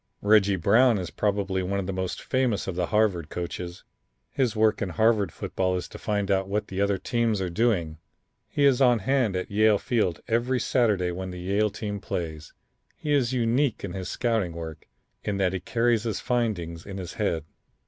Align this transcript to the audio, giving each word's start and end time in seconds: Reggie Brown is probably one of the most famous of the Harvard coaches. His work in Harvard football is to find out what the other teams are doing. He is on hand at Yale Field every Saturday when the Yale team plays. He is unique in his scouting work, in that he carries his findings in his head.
Reggie 0.23 0.55
Brown 0.55 0.97
is 0.97 1.11
probably 1.11 1.61
one 1.61 1.79
of 1.79 1.85
the 1.85 1.93
most 1.93 2.23
famous 2.23 2.65
of 2.65 2.75
the 2.75 2.87
Harvard 2.87 3.29
coaches. 3.29 3.83
His 4.31 4.55
work 4.55 4.81
in 4.81 4.89
Harvard 4.89 5.31
football 5.31 5.75
is 5.75 5.87
to 5.89 5.99
find 5.99 6.31
out 6.31 6.47
what 6.47 6.69
the 6.69 6.81
other 6.81 6.97
teams 6.97 7.39
are 7.39 7.51
doing. 7.51 7.99
He 8.47 8.65
is 8.65 8.81
on 8.81 8.97
hand 8.97 9.35
at 9.35 9.51
Yale 9.51 9.77
Field 9.77 10.19
every 10.27 10.59
Saturday 10.59 11.11
when 11.11 11.29
the 11.29 11.39
Yale 11.39 11.69
team 11.69 11.99
plays. 11.99 12.51
He 12.95 13.13
is 13.13 13.31
unique 13.31 13.83
in 13.83 13.93
his 13.93 14.09
scouting 14.09 14.53
work, 14.53 14.87
in 15.23 15.37
that 15.37 15.53
he 15.53 15.59
carries 15.59 16.01
his 16.01 16.19
findings 16.19 16.83
in 16.83 16.97
his 16.97 17.13
head. 17.21 17.43